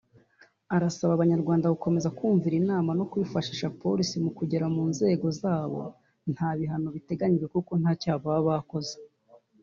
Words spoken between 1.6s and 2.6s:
gukomeza kumvira